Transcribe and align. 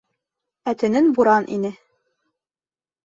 Ә 0.71 0.73
төнөн 0.83 1.11
буран 1.19 1.47
ине. 1.59 1.73